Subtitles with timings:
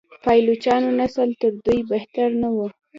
[0.23, 2.57] پایلوچانو نسل تر دوی بهتر نه و.